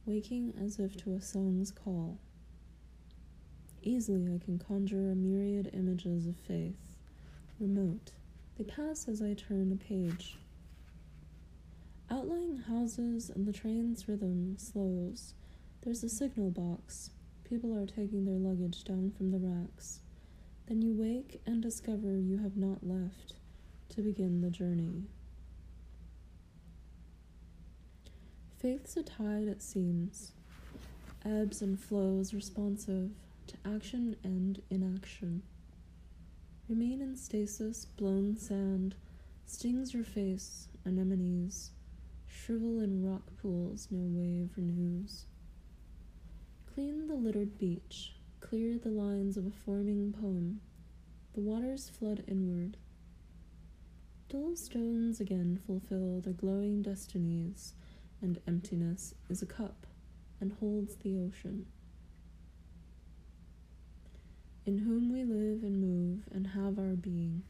waking 0.04 0.52
as 0.62 0.78
if 0.78 0.94
to 0.98 1.14
a 1.14 1.22
song's 1.22 1.70
call. 1.70 2.18
Easily 3.82 4.34
I 4.34 4.44
can 4.44 4.58
conjure 4.58 5.10
a 5.10 5.14
myriad 5.14 5.70
images 5.72 6.26
of 6.26 6.37
faith 6.37 6.96
remote. 7.58 8.12
They 8.58 8.64
pass 8.64 9.08
as 9.08 9.22
I 9.22 9.32
turn 9.32 9.72
a 9.72 9.76
page. 9.82 10.37
Outlying 12.11 12.57
houses 12.57 13.29
and 13.29 13.47
the 13.47 13.53
train's 13.53 14.09
rhythm 14.09 14.57
slows. 14.57 15.35
There's 15.83 16.03
a 16.03 16.09
signal 16.09 16.50
box. 16.50 17.11
People 17.45 17.77
are 17.79 17.87
taking 17.87 18.25
their 18.25 18.38
luggage 18.38 18.83
down 18.85 19.12
from 19.17 19.31
the 19.31 19.38
racks. 19.38 20.00
Then 20.67 20.81
you 20.81 20.95
wake 20.95 21.43
and 21.47 21.62
discover 21.62 22.17
you 22.17 22.38
have 22.38 22.57
not 22.57 22.87
left 22.87 23.35
to 23.91 24.00
begin 24.00 24.41
the 24.41 24.50
journey. 24.50 25.05
Faith's 28.59 28.97
a 28.97 29.03
tide, 29.03 29.47
it 29.47 29.62
seems, 29.62 30.33
ebbs 31.25 31.61
and 31.61 31.79
flows 31.79 32.33
responsive 32.33 33.11
to 33.47 33.57
action 33.67 34.17
and 34.25 34.62
inaction. 34.71 35.43
Remain 36.69 37.03
in 37.03 37.17
stasis, 37.17 37.85
blown 37.85 38.37
sand, 38.37 38.94
stings 39.47 39.94
your 39.94 40.05
face, 40.05 40.68
anemones, 40.87 41.71
shrivel 42.29 42.81
in 42.81 43.05
rock 43.05 43.23
pools 43.41 43.88
no 43.91 44.01
wave 44.03 44.51
renews. 44.57 45.27
Clean 46.73 47.07
the 47.07 47.14
littered 47.14 47.59
beach, 47.59 48.14
clear 48.41 48.79
the 48.79 48.91
lines 48.91 49.37
of 49.37 49.47
a 49.47 49.51
forming 49.51 50.12
poem. 50.12 50.61
The 51.35 51.41
waters 51.41 51.88
flood 51.88 52.23
inward. 52.29 52.77
Dull 54.29 54.55
stones 54.57 55.21
again 55.21 55.59
fulfill 55.67 56.21
their 56.21 56.35
glowing 56.35 56.83
destinies, 56.83 57.75
and 58.21 58.41
emptiness 58.47 59.14
is 59.29 59.43
a 59.43 59.47
cup 59.47 59.87
and 60.41 60.53
holds 60.61 60.97
the 60.97 61.19
ocean 61.19 61.67
in 64.69 64.77
whom 64.77 65.11
we 65.11 65.25
live 65.25 65.62
and 65.62 65.81
move 65.81 66.29
and 66.31 66.49
have 66.49 66.79
our 66.79 66.95
being. 66.95 67.43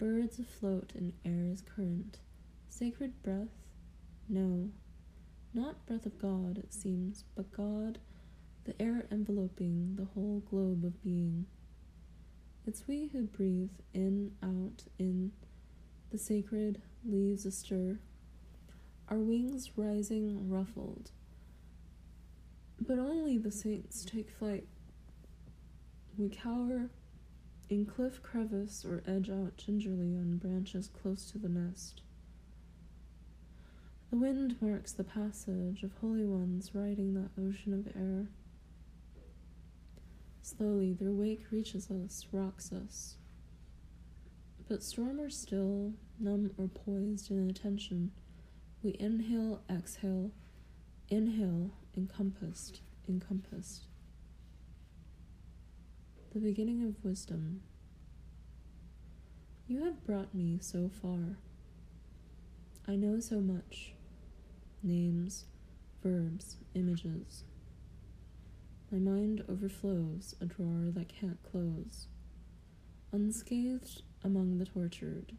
Birds 0.00 0.40
afloat 0.40 0.92
in 0.96 1.12
air's 1.24 1.62
current, 1.62 2.18
sacred 2.68 3.22
breath? 3.22 3.54
No, 4.28 4.70
not 5.54 5.86
breath 5.86 6.06
of 6.06 6.18
God, 6.18 6.58
it 6.58 6.74
seems, 6.74 7.22
but 7.36 7.52
God, 7.52 8.00
the 8.64 8.80
air 8.82 9.06
enveloping 9.12 9.94
the 9.94 10.06
whole 10.06 10.42
globe 10.50 10.84
of 10.84 11.00
being. 11.02 11.46
It's 12.66 12.88
we 12.88 13.08
who 13.12 13.24
breathe 13.24 13.70
in, 13.94 14.32
out, 14.42 14.84
in, 14.98 15.30
the 16.10 16.18
sacred 16.18 16.82
leaves 17.04 17.46
astir, 17.46 18.00
our 19.08 19.18
wings 19.18 19.70
rising 19.76 20.48
ruffled 20.48 21.12
but 22.86 22.98
only 22.98 23.38
the 23.38 23.50
saints 23.50 24.04
take 24.04 24.30
flight. 24.30 24.66
We 26.16 26.28
cower 26.28 26.90
in 27.70 27.86
cliff 27.86 28.20
crevice 28.22 28.84
or 28.84 29.02
edge 29.06 29.30
out 29.30 29.56
gingerly 29.56 30.16
on 30.16 30.38
branches 30.38 30.88
close 30.88 31.30
to 31.30 31.38
the 31.38 31.48
nest. 31.48 32.02
The 34.10 34.16
wind 34.16 34.56
marks 34.60 34.90
the 34.90 35.04
passage 35.04 35.84
of 35.84 35.92
holy 36.00 36.26
ones 36.26 36.72
riding 36.74 37.14
that 37.14 37.30
ocean 37.40 37.72
of 37.72 37.86
air. 37.96 38.26
Slowly, 40.42 40.92
their 40.92 41.12
wake 41.12 41.44
reaches 41.52 41.88
us, 41.92 42.26
rocks 42.32 42.72
us. 42.72 43.14
But 44.68 44.82
storm 44.82 45.20
or 45.20 45.30
still, 45.30 45.92
numb 46.18 46.50
or 46.58 46.66
poised 46.66 47.30
in 47.30 47.48
attention, 47.48 48.10
we 48.82 48.96
inhale, 48.98 49.62
exhale, 49.70 50.32
inhale, 51.08 51.70
encompassed, 51.96 52.80
encompassed. 53.08 53.84
The 56.32 56.38
beginning 56.38 56.86
of 56.86 57.04
wisdom. 57.04 57.60
You 59.66 59.82
have 59.82 60.06
brought 60.06 60.32
me 60.32 60.58
so 60.60 60.88
far. 60.88 61.38
I 62.86 62.94
know 62.94 63.18
so 63.18 63.40
much 63.40 63.94
names, 64.80 65.46
verbs, 66.04 66.58
images. 66.74 67.42
My 68.92 68.98
mind 68.98 69.42
overflows 69.48 70.36
a 70.40 70.44
drawer 70.44 70.92
that 70.92 71.08
can't 71.08 71.42
close. 71.42 72.06
Unscathed 73.10 74.02
among 74.22 74.58
the 74.58 74.66
tortured, 74.66 75.32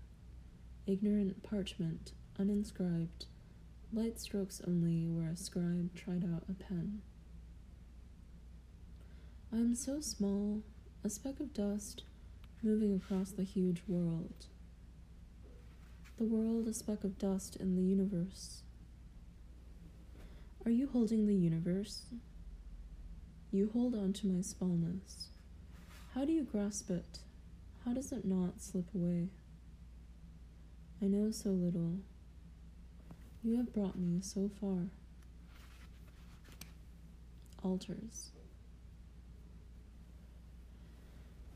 ignorant 0.86 1.41
parchment, 1.41 2.12
uninscribed, 2.38 3.27
light 3.93 4.19
strokes 4.19 4.62
only 4.67 5.08
where 5.08 5.30
a 5.30 5.38
scribe 5.38 5.95
tried 5.95 6.25
out 6.25 6.43
a 6.49 6.54
pen. 6.54 7.01
I 9.54 9.58
am 9.58 9.73
so 9.73 10.01
small, 10.01 10.63
a 11.03 11.09
speck 11.09 11.39
of 11.39 11.51
dust 11.51 12.03
moving 12.61 12.95
across 12.95 13.31
the 13.31 13.43
huge 13.43 13.81
world. 13.87 14.45
The 16.19 16.25
world 16.25 16.67
a 16.67 16.73
speck 16.73 17.03
of 17.03 17.17
dust 17.17 17.55
in 17.55 17.75
the 17.75 17.81
universe. 17.81 18.61
Are 20.63 20.69
you 20.69 20.87
holding 20.87 21.25
the 21.25 21.33
universe? 21.33 22.05
You 23.51 23.71
hold 23.73 23.95
on 23.95 24.13
to 24.13 24.27
my 24.27 24.41
smallness. 24.41 25.29
How 26.13 26.23
do 26.23 26.31
you 26.31 26.43
grasp 26.43 26.91
it? 26.91 27.19
How 27.83 27.93
does 27.93 28.11
it 28.11 28.23
not 28.23 28.61
slip 28.61 28.85
away? 28.93 29.29
I 31.01 31.05
know 31.07 31.31
so 31.31 31.49
little. 31.49 31.95
You 33.43 33.57
have 33.57 33.73
brought 33.73 33.97
me 33.97 34.19
so 34.21 34.51
far. 34.59 34.85
Altars. 37.63 38.29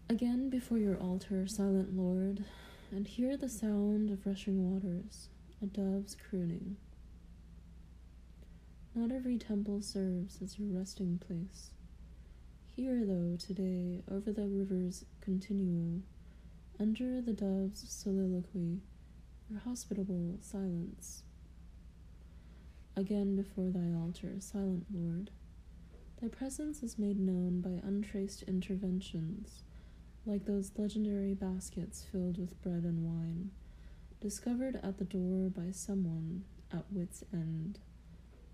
Again 0.10 0.50
before 0.50 0.78
your 0.78 0.98
altar, 0.98 1.48
silent 1.48 1.96
Lord, 1.98 2.44
and 2.92 3.08
hear 3.08 3.36
the 3.36 3.50
sound 3.50 4.12
of 4.12 4.26
rushing 4.26 4.72
waters, 4.72 5.30
a 5.62 5.66
dove's 5.66 6.16
crooning. 6.16 6.78
Not 8.94 9.12
every 9.12 9.38
temple 9.38 9.82
serves 9.82 10.42
as 10.42 10.60
your 10.60 10.70
resting 10.70 11.18
place. 11.18 11.72
Here, 12.66 13.04
though, 13.06 13.36
today, 13.38 14.04
over 14.12 14.32
the 14.32 14.48
river's 14.48 15.06
continuo, 15.22 16.02
under 16.80 17.22
the 17.22 17.34
dove's 17.34 17.84
soliloquy, 17.90 18.82
your 19.50 19.60
hospitable 19.60 20.38
silence 20.42 21.24
again 22.98 23.36
before 23.36 23.70
thy 23.72 23.94
altar, 23.94 24.36
silent 24.40 24.86
Lord. 24.94 25.30
Thy 26.22 26.30
presence 26.30 26.82
is 26.82 26.98
made 26.98 27.20
known 27.20 27.62
by 27.62 27.82
untraced 27.86 28.44
interventions, 28.44 29.64
like 30.26 30.46
those 30.46 30.72
legendary 30.78 31.34
baskets 31.34 32.06
filled 32.12 32.38
with 32.38 32.62
bread 32.62 32.84
and 32.84 33.04
wine, 33.04 33.52
discovered 34.20 34.80
at 34.84 34.98
the 34.98 35.04
door 35.04 35.50
by 35.50 35.72
someone 35.72 36.44
at 36.74 36.86
wit's 36.92 37.24
end, 37.32 37.80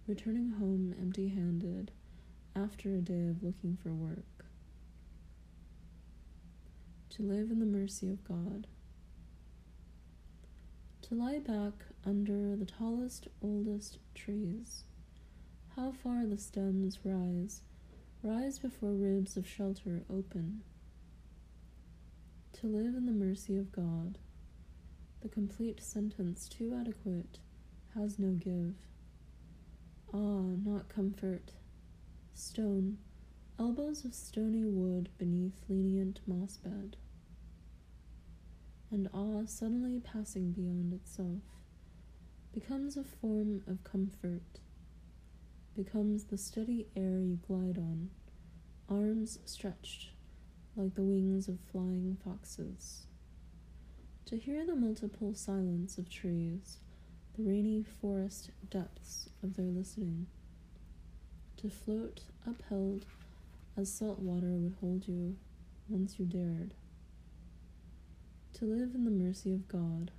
returning 0.07 0.51
home 0.51 0.93
empty 0.99 1.29
handed 1.29 1.91
after 2.55 2.93
a 2.95 3.01
day 3.01 3.27
of 3.27 3.41
looking 3.41 3.77
for 3.81 3.93
work. 3.93 4.45
To 7.11 7.23
live 7.23 7.51
in 7.51 7.59
the 7.59 7.65
mercy 7.65 8.09
of 8.09 8.23
God. 8.23 8.67
To 11.03 11.15
lie 11.15 11.39
back 11.39 11.73
under 12.05 12.55
the 12.55 12.65
tallest, 12.65 13.27
oldest 13.41 13.99
trees. 14.15 14.83
How 15.75 15.91
far 15.91 16.25
the 16.25 16.37
stems 16.37 16.99
rise, 17.03 17.61
rise 18.23 18.59
before 18.59 18.91
ribs 18.91 19.37
of 19.37 19.47
shelter 19.47 20.03
open. 20.09 20.63
To 22.61 22.67
live 22.67 22.93
in 22.93 23.07
the 23.07 23.11
mercy 23.11 23.57
of 23.57 23.71
God. 23.71 24.19
The 25.23 25.29
complete 25.29 25.81
sentence, 25.81 26.47
too 26.47 26.77
adequate, 26.79 27.39
has 27.95 28.19
no 28.19 28.33
give. 28.33 28.75
Ah, 30.13 30.43
not 30.63 30.87
comfort. 30.87 31.53
Stone, 32.35 32.99
elbows 33.57 34.05
of 34.05 34.13
stony 34.13 34.63
wood 34.63 35.09
beneath 35.17 35.59
lenient 35.69 36.19
moss 36.27 36.57
bed. 36.57 36.97
And 38.91 39.09
awe 39.11 39.47
suddenly 39.47 39.99
passing 39.99 40.51
beyond 40.51 40.93
itself 40.93 41.41
becomes 42.53 42.95
a 42.95 43.03
form 43.03 43.63
of 43.65 43.83
comfort, 43.83 44.59
becomes 45.75 46.25
the 46.25 46.37
steady 46.37 46.85
air 46.95 47.21
you 47.21 47.39
glide 47.47 47.79
on, 47.79 48.11
arms 48.87 49.39
stretched 49.45 50.11
like 50.75 50.95
the 50.95 51.03
wings 51.03 51.47
of 51.47 51.59
flying 51.71 52.17
foxes. 52.23 53.05
To 54.25 54.37
hear 54.37 54.65
the 54.65 54.75
multiple 54.75 55.33
silence 55.35 55.97
of 55.97 56.09
trees, 56.09 56.77
the 57.37 57.43
rainy 57.43 57.83
forest 57.83 58.51
depths 58.69 59.29
of 59.43 59.55
their 59.55 59.65
listening, 59.65 60.27
to 61.57 61.69
float 61.69 62.21
upheld 62.47 63.05
as 63.77 63.91
salt 63.91 64.19
water 64.19 64.51
would 64.51 64.75
hold 64.79 65.07
you 65.07 65.35
once 65.89 66.19
you 66.19 66.25
dared, 66.25 66.73
to 68.53 68.65
live 68.65 68.95
in 68.95 69.03
the 69.05 69.11
mercy 69.11 69.53
of 69.53 69.67
God. 69.67 70.11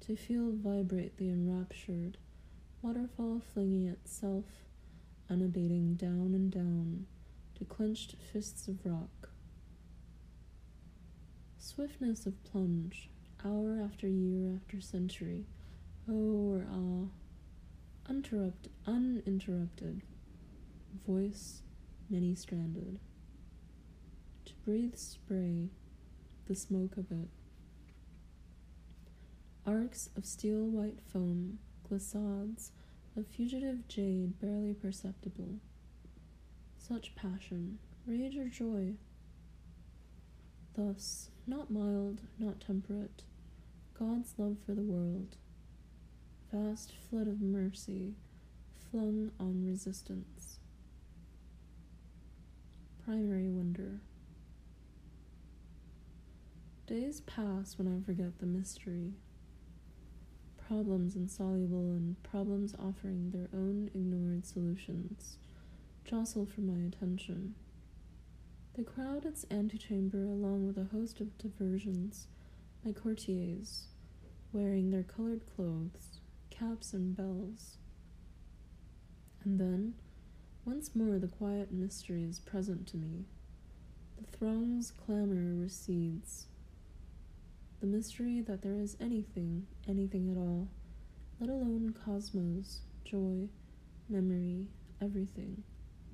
To 0.00 0.16
feel 0.16 0.52
vibrate 0.52 1.16
the 1.16 1.30
enraptured 1.30 2.18
waterfall 2.82 3.40
flinging 3.52 3.88
itself 3.88 4.44
unabating 5.30 5.94
down 5.94 6.32
and 6.34 6.50
down 6.50 7.06
to 7.56 7.64
clenched 7.64 8.16
fists 8.32 8.68
of 8.68 8.84
rock. 8.84 9.30
Swiftness 11.58 12.26
of 12.26 12.42
plunge, 12.44 13.08
hour 13.44 13.80
after 13.82 14.08
year 14.08 14.54
after 14.54 14.80
century, 14.80 15.46
oh 16.08 16.12
or 16.52 16.66
ah, 16.70 17.08
uninterrupted, 18.08 18.72
uninterrupted, 18.86 20.02
voice 21.06 21.62
many 22.10 22.34
stranded. 22.34 22.98
To 24.46 24.52
breathe 24.64 24.96
spray, 24.96 25.70
the 26.46 26.54
smoke 26.54 26.96
of 26.96 27.10
it. 27.10 27.28
Arcs 29.66 30.10
of 30.16 30.26
steel 30.26 30.66
white 30.66 30.98
foam, 31.10 31.58
glissades 31.88 32.72
of 33.16 33.26
fugitive 33.26 33.88
jade 33.88 34.38
barely 34.40 34.74
perceptible. 34.74 35.60
Such 36.86 37.14
passion, 37.14 37.78
rage 38.04 38.36
or 38.36 38.48
joy. 38.48 38.96
Thus, 40.76 41.30
not 41.46 41.70
mild, 41.70 42.20
not 42.38 42.60
temperate, 42.60 43.22
God's 43.98 44.34
love 44.36 44.58
for 44.66 44.74
the 44.74 44.82
world. 44.82 45.36
Vast 46.52 46.92
flood 47.08 47.26
of 47.26 47.40
mercy 47.40 48.16
flung 48.90 49.30
on 49.40 49.64
resistance. 49.64 50.58
Primary 53.02 53.48
wonder. 53.48 54.00
Days 56.86 57.22
pass 57.22 57.78
when 57.78 57.88
I 57.88 58.04
forget 58.04 58.40
the 58.40 58.46
mystery 58.46 59.14
problems 60.68 61.16
insoluble 61.16 61.92
and 61.92 62.22
problems 62.22 62.74
offering 62.78 63.30
their 63.30 63.48
own 63.54 63.90
ignored 63.94 64.44
solutions 64.46 65.38
jostle 66.04 66.46
for 66.46 66.60
my 66.60 66.86
attention. 66.86 67.54
They 68.76 68.82
crowd 68.82 69.24
its 69.24 69.46
antechamber 69.50 70.24
along 70.24 70.66
with 70.66 70.76
a 70.76 70.88
host 70.94 71.20
of 71.20 71.38
diversions, 71.38 72.26
my 72.84 72.92
courtiers, 72.92 73.86
wearing 74.52 74.90
their 74.90 75.02
colored 75.02 75.42
clothes, 75.54 76.20
caps, 76.50 76.92
and 76.92 77.16
bells. 77.16 77.78
And 79.44 79.58
then, 79.58 79.94
once 80.64 80.94
more, 80.94 81.18
the 81.18 81.28
quiet 81.28 81.72
mystery 81.72 82.24
is 82.24 82.40
present 82.40 82.86
to 82.88 82.96
me. 82.96 83.24
The 84.18 84.36
throng's 84.36 84.90
clamor 84.90 85.54
recedes 85.54 86.46
the 87.80 87.86
mystery 87.86 88.40
that 88.40 88.62
there 88.62 88.78
is 88.80 88.96
anything, 88.98 89.66
anything 89.86 90.30
at 90.30 90.38
all, 90.38 90.68
let 91.38 91.50
alone 91.50 91.94
cosmos, 92.04 92.80
joy, 93.04 93.48
memory, 94.08 94.68
everything, 95.02 95.62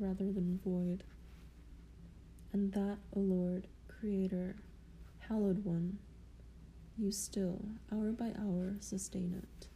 rather 0.00 0.32
than 0.32 0.58
void. 0.64 1.04
And 2.52 2.72
that, 2.72 2.98
O 3.14 3.20
Lord, 3.20 3.68
Creator, 3.86 4.56
Hallowed 5.28 5.64
One, 5.64 5.98
you 6.98 7.12
still, 7.12 7.64
hour 7.92 8.10
by 8.10 8.32
hour, 8.38 8.74
sustain 8.80 9.40
it. 9.40 9.68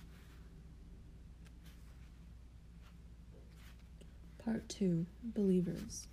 Part 4.45 4.69
2 4.69 5.07
Believers 5.23 6.09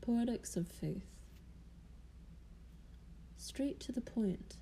Poetics 0.00 0.56
of 0.56 0.68
Faith 0.68 1.14
straight 3.44 3.78
to 3.78 3.92
the 3.92 4.00
point, 4.00 4.56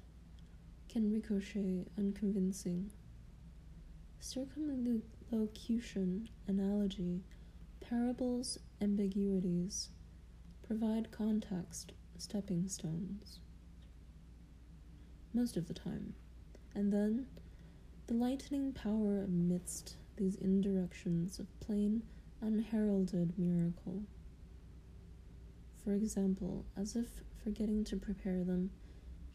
can 0.89 1.09
ricochet 1.11 1.87
unconvincing. 1.97 2.91
Circumlocution, 4.19 6.29
analogy, 6.49 7.23
parables, 7.93 8.59
ambiguities 8.81 9.91
provide 10.67 11.11
context, 11.11 11.93
stepping 12.17 12.67
stones. 12.67 13.41
Most 15.35 15.59
of 15.59 15.69
the 15.69 15.75
time. 15.75 16.15
And 16.75 16.91
then, 16.91 17.27
the 18.07 18.15
lightning 18.15 18.73
power 18.73 19.23
amidst 19.23 19.97
these 20.17 20.37
indirections 20.37 21.39
of 21.39 21.61
plain, 21.61 22.03
unheralded 22.41 23.39
miracle. 23.39 24.05
For 25.85 25.93
example, 25.93 26.65
as 26.75 26.97
if 26.97 27.21
forgetting 27.45 27.85
to 27.85 27.97
prepare 27.97 28.43
them, 28.43 28.71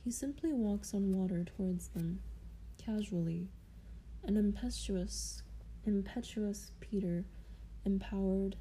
he 0.04 0.10
simply 0.10 0.52
walks 0.52 0.96
on 0.96 1.16
water 1.16 1.44
towards 1.44 1.90
them, 1.90 2.22
casually. 2.84 3.50
An 4.24 4.36
impetuous, 4.36 5.44
impetuous 5.86 6.72
Peter, 6.80 7.24
empowered, 7.88 8.58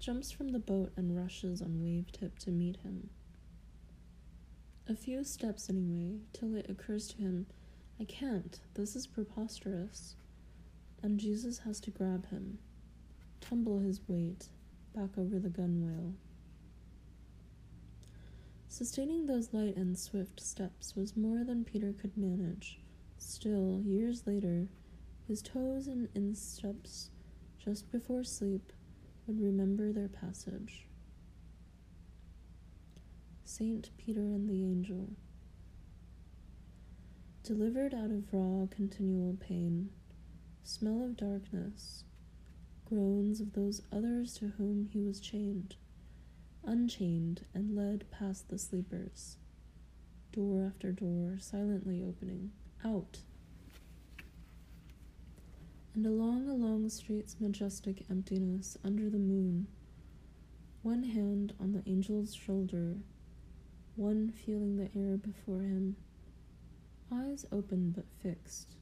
jumps 0.00 0.32
from 0.32 0.48
the 0.48 0.58
boat 0.58 0.92
and 0.96 1.16
rushes 1.16 1.62
on 1.62 1.80
wave 1.80 2.10
tip 2.10 2.38
to 2.40 2.50
meet 2.50 2.76
him. 2.78 3.08
A 4.88 4.96
few 4.96 5.22
steps 5.22 5.70
anyway, 5.70 6.18
till 6.32 6.54
it 6.56 6.68
occurs 6.68 7.06
to 7.08 7.16
him, 7.18 7.46
I 8.00 8.04
can't, 8.04 8.58
this 8.74 8.96
is 8.96 9.06
preposterous. 9.06 10.16
And 11.02 11.20
Jesus 11.20 11.58
has 11.58 11.80
to 11.80 11.90
grab 11.90 12.28
him, 12.30 12.58
tumble 13.40 13.78
his 13.78 14.00
weight 14.08 14.48
back 14.94 15.16
over 15.16 15.38
the 15.38 15.48
gunwale. 15.48 16.14
Sustaining 18.68 19.26
those 19.26 19.52
light 19.52 19.76
and 19.76 19.96
swift 19.96 20.40
steps 20.40 20.96
was 20.96 21.16
more 21.16 21.44
than 21.44 21.64
Peter 21.64 21.92
could 21.92 22.16
manage. 22.16 22.80
Still, 23.18 23.80
years 23.84 24.26
later, 24.26 24.66
his 25.28 25.40
toes 25.42 25.86
and 25.86 26.08
insteps, 26.14 27.10
just 27.64 27.90
before 27.90 28.24
sleep, 28.24 28.72
would 29.26 29.40
remember 29.40 29.92
their 29.92 30.08
passage. 30.08 30.86
Saint 33.44 33.90
Peter 33.96 34.20
and 34.20 34.48
the 34.48 34.64
Angel. 34.64 35.08
Delivered 37.42 37.94
out 37.94 38.10
of 38.10 38.32
raw, 38.32 38.66
continual 38.70 39.36
pain, 39.40 39.90
smell 40.62 41.02
of 41.02 41.16
darkness, 41.16 42.04
groans 42.84 43.40
of 43.40 43.52
those 43.52 43.82
others 43.92 44.34
to 44.34 44.48
whom 44.58 44.88
he 44.92 45.00
was 45.00 45.20
chained 45.20 45.76
unchained 46.66 47.44
and 47.54 47.76
led 47.76 48.10
past 48.10 48.48
the 48.48 48.58
sleepers, 48.58 49.36
door 50.32 50.64
after 50.66 50.92
door 50.92 51.36
silently 51.38 52.02
opening, 52.02 52.52
out. 52.84 53.18
And 55.94 56.06
along 56.06 56.48
a 56.48 56.54
long 56.54 56.88
street's 56.88 57.36
majestic 57.38 58.04
emptiness 58.10 58.76
under 58.84 59.08
the 59.08 59.18
moon, 59.18 59.68
one 60.82 61.04
hand 61.04 61.52
on 61.60 61.72
the 61.72 61.88
angel's 61.88 62.34
shoulder, 62.34 62.96
one 63.94 64.28
feeling 64.28 64.76
the 64.76 64.90
air 64.98 65.16
before 65.16 65.60
him, 65.60 65.94
eyes 67.12 67.46
open 67.52 67.92
but 67.92 68.06
fixed. 68.20 68.74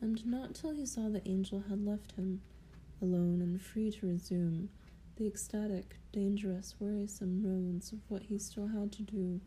And 0.00 0.24
not 0.24 0.54
till 0.54 0.70
he 0.70 0.86
saw 0.86 1.08
the 1.08 1.26
angel 1.28 1.64
had 1.68 1.84
left 1.84 2.12
him, 2.12 2.42
alone 3.00 3.40
and 3.42 3.60
free 3.60 3.90
to 3.90 4.06
resume 4.06 4.68
the 5.16 5.26
ecstatic, 5.26 5.96
dangerous, 6.12 6.76
wearisome 6.78 7.42
roads 7.44 7.92
of 7.92 7.98
what 8.08 8.22
he 8.22 8.38
still 8.38 8.68
had 8.68 8.92
to 8.92 9.02
do, 9.02 9.40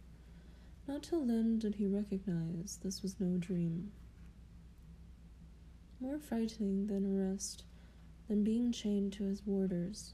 not 0.87 1.01
till 1.01 1.25
then 1.25 1.57
did 1.57 1.75
he 1.75 1.87
recognize 1.87 2.79
this 2.83 3.01
was 3.01 3.19
no 3.19 3.37
dream. 3.37 3.91
More 5.99 6.19
frightening 6.19 6.87
than 6.87 7.05
arrest, 7.05 7.63
than 8.27 8.43
being 8.43 8.71
chained 8.71 9.13
to 9.13 9.23
his 9.23 9.45
warders, 9.45 10.13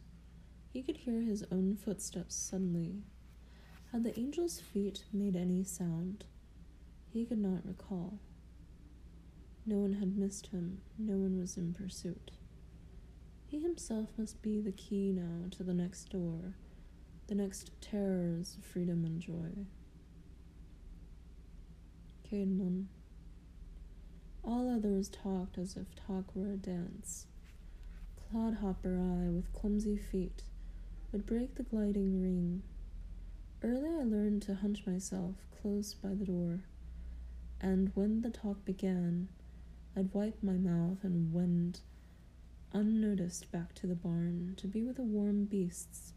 he 0.70 0.82
could 0.84 0.98
hear 0.98 1.22
his 1.22 1.44
own 1.52 1.76
footsteps 1.76 2.36
suddenly. 2.36 3.04
Had 3.92 4.04
the 4.04 4.16
angel's 4.18 4.60
feet 4.60 5.04
made 5.12 5.36
any 5.36 5.64
sound? 5.64 6.24
He 7.10 7.26
could 7.26 7.40
not 7.40 7.66
recall. 7.66 8.20
No 9.66 9.78
one 9.80 9.94
had 9.94 10.18
missed 10.18 10.48
him, 10.48 10.82
no 10.98 11.18
one 11.18 11.38
was 11.38 11.58
in 11.58 11.74
pursuit. 11.74 12.32
He 13.48 13.60
himself 13.60 14.10
must 14.18 14.42
be 14.42 14.62
the 14.62 14.72
key 14.72 15.12
now 15.12 15.50
to 15.52 15.64
the 15.64 15.74
next 15.74 16.10
door, 16.10 16.56
the 17.28 17.36
next 17.36 17.72
terrors 17.82 18.56
of 18.58 18.64
freedom 18.64 19.04
and 19.04 19.20
joy. 19.20 19.66
Caedmon. 22.24 22.86
All 24.44 24.70
others 24.70 25.10
talked 25.10 25.58
as 25.58 25.76
if 25.78 25.94
talk 25.96 26.36
were 26.36 26.52
a 26.52 26.58
dance. 26.58 27.28
Clodhopper 28.32 28.98
I, 28.98 29.30
with 29.30 29.54
clumsy 29.54 29.98
feet, 29.98 30.44
would 31.12 31.26
break 31.26 31.56
the 31.56 31.64
gliding 31.64 32.22
ring. 32.22 32.64
Early 33.64 33.90
I 33.90 34.04
learned 34.04 34.42
to 34.44 34.56
hunch 34.56 34.86
myself 34.88 35.36
close 35.62 35.94
by 35.94 36.16
the 36.16 36.26
door, 36.26 36.62
and 37.60 37.92
when 37.94 38.22
the 38.22 38.32
talk 38.32 38.66
began, 38.66 39.28
I'd 39.96 40.14
wipe 40.14 40.42
my 40.42 40.54
mouth 40.54 41.04
and 41.04 41.34
wend 41.34 41.82
unnoticed 42.74 43.52
back 43.52 43.74
to 43.76 43.88
the 43.88 43.96
barn 43.96 44.54
to 44.58 44.68
be 44.68 44.84
with 44.84 44.96
the 44.96 45.04
warm 45.04 45.46
beasts, 45.46 46.14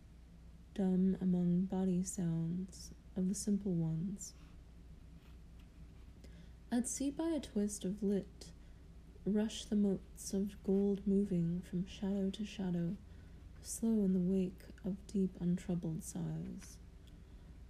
dumb 0.75 1.17
among 1.21 1.63
body 1.67 2.05
sounds 2.05 2.93
of 3.17 3.29
the 3.29 3.35
simple 3.35 3.73
ones. 3.73 4.33
I'd 6.75 6.89
see 6.89 7.09
by 7.09 7.29
a 7.29 7.39
twist 7.39 7.85
of 7.85 8.03
lit 8.03 8.47
rush 9.25 9.65
the 9.65 9.77
motes 9.77 10.35
of 10.35 10.61
gold 10.65 11.03
moving 11.07 11.63
from 11.71 11.87
shadow 11.87 12.31
to 12.31 12.45
shadow, 12.45 12.97
slow 13.63 14.03
in 14.03 14.13
the 14.13 14.19
wake 14.19 14.61
of 14.85 14.97
deep 15.07 15.37
untroubled 15.41 16.03
sighs. 16.03 16.79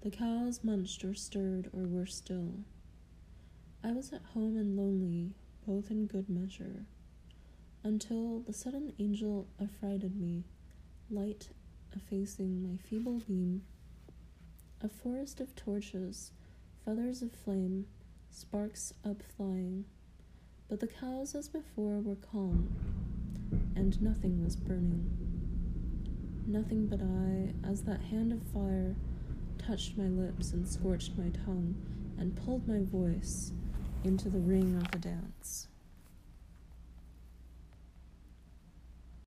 The 0.00 0.10
cows 0.10 0.64
munched 0.64 1.04
or 1.04 1.12
stirred 1.12 1.68
or 1.74 1.82
were 1.82 2.06
still. 2.06 2.54
I 3.82 3.92
was 3.92 4.10
at 4.14 4.22
home 4.32 4.56
and 4.56 4.74
lonely, 4.74 5.34
both 5.66 5.90
in 5.90 6.06
good 6.06 6.30
measure 6.30 6.86
until 7.82 8.40
the 8.40 8.54
sudden 8.54 8.94
angel 8.98 9.46
affrighted 9.60 10.16
me, 10.16 10.44
light 11.10 11.50
effacing 11.94 12.62
my 12.62 12.78
feeble 12.78 13.20
beam. 13.28 13.64
A 14.80 14.88
forest 14.88 15.40
of 15.40 15.54
torches, 15.54 16.30
feathers 16.86 17.20
of 17.20 17.32
flame, 17.32 17.84
sparks 18.34 18.92
up 19.04 19.22
flying. 19.36 19.84
but 20.68 20.80
the 20.80 20.86
cows 20.86 21.34
as 21.34 21.48
before 21.48 22.00
were 22.00 22.16
calm, 22.16 22.68
and 23.76 24.00
nothing 24.02 24.42
was 24.42 24.56
burning. 24.56 25.08
Nothing 26.46 26.86
but 26.86 27.00
I, 27.00 27.70
as 27.70 27.82
that 27.82 28.00
hand 28.00 28.32
of 28.32 28.42
fire 28.52 28.96
touched 29.58 29.96
my 29.96 30.08
lips 30.08 30.52
and 30.52 30.66
scorched 30.66 31.16
my 31.16 31.28
tongue 31.44 31.74
and 32.18 32.34
pulled 32.36 32.66
my 32.66 32.80
voice 32.82 33.52
into 34.04 34.28
the 34.28 34.40
ring 34.40 34.76
of 34.76 34.90
the 34.90 34.98
dance. 34.98 35.68